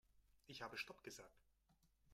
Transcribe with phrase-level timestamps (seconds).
[0.47, 1.45] Ich habe stopp gesagt.